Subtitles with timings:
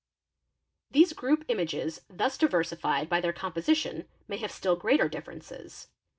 [0.89, 5.89] These group images thus' diversified by their composition may have still greater differences.